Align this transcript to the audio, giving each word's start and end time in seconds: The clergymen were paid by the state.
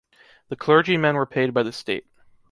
The 0.49 0.55
clergymen 0.55 1.13
were 1.15 1.27
paid 1.27 1.53
by 1.53 1.61
the 1.61 1.71
state. 1.71 2.07